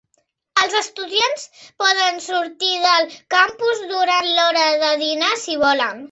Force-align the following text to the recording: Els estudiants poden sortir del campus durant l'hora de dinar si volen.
Els 0.59 0.75
estudiants 0.77 1.43
poden 1.83 2.17
sortir 2.27 2.71
del 2.85 3.05
campus 3.35 3.83
durant 3.91 4.31
l'hora 4.39 4.65
de 4.85 4.89
dinar 5.03 5.29
si 5.43 5.59
volen. 5.65 5.95